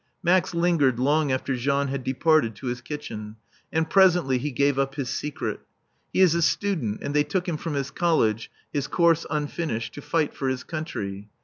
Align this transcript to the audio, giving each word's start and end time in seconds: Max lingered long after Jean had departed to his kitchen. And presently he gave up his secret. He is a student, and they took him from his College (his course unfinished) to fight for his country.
Max 0.23 0.55
lingered 0.55 0.97
long 0.97 1.31
after 1.31 1.55
Jean 1.55 1.89
had 1.89 2.03
departed 2.03 2.55
to 2.55 2.65
his 2.65 2.81
kitchen. 2.81 3.35
And 3.71 3.87
presently 3.87 4.39
he 4.39 4.49
gave 4.49 4.79
up 4.79 4.95
his 4.95 5.09
secret. 5.11 5.59
He 6.11 6.21
is 6.21 6.33
a 6.33 6.41
student, 6.41 7.03
and 7.03 7.13
they 7.13 7.23
took 7.23 7.47
him 7.47 7.57
from 7.57 7.75
his 7.75 7.91
College 7.91 8.49
(his 8.73 8.87
course 8.87 9.27
unfinished) 9.29 9.93
to 9.93 10.01
fight 10.01 10.33
for 10.33 10.47
his 10.49 10.63
country. 10.63 11.29